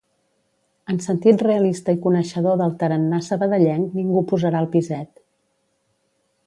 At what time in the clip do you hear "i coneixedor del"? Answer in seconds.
1.97-2.73